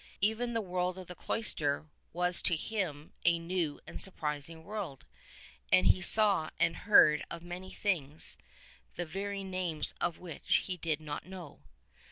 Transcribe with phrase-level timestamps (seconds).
[0.19, 5.05] Even the world of the cloister was to him a new and a surprising world,
[5.71, 8.35] and he saw' and heard of many things
[8.95, 11.59] the very names of which he did not know.